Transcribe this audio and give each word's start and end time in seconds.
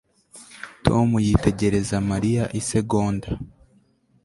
Tom 0.85 1.07
yitegereza 1.27 1.95
Mariya 2.09 2.43
isegonda 2.59 3.27